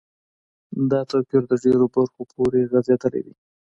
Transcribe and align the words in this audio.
دا 0.91 0.99
توپیر 1.11 1.43
د 1.47 1.53
ډیرو 1.63 1.85
برخو 1.95 2.21
پوری 2.31 2.61
غځیدلی 2.71 3.21
دی. 3.25 3.33